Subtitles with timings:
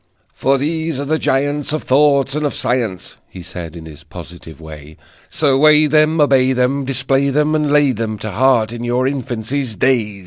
[0.33, 4.59] "For these are the giants Of thought and of science," He said in his positive
[4.59, 4.97] way:
[5.29, 9.75] "So weigh them, obey them, Display them, and lay them To heart in your infancy's
[9.75, 10.19] day!"